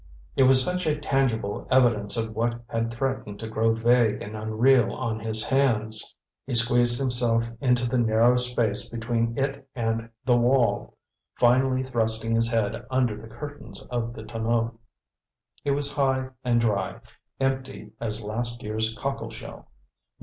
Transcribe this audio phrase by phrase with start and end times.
[0.35, 4.91] It was such a tangible evidence of what had threatened to grow vague and unreal
[4.95, 6.15] on his hands.
[6.47, 10.97] He squeezed himself into the narrow space between it and the wall,
[11.35, 14.79] finally thrusting his head under the curtains of the tonneau.
[15.63, 16.97] It was high and dry,
[17.39, 19.67] empty as last year's cockleshell.